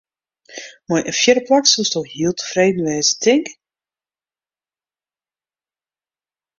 [0.87, 3.45] Mei in fjirde plak soesto heel tefreden wêze, tink?